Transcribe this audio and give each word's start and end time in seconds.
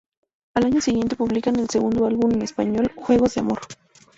Al 0.55 0.65
año 0.65 0.81
siguiente 0.81 1.15
publican 1.15 1.59
el 1.59 1.69
segundo 1.69 2.07
álbum 2.07 2.31
en 2.33 2.41
español 2.41 2.91
"Juegos 2.95 3.35
de 3.35 3.41
Amor". 3.41 3.59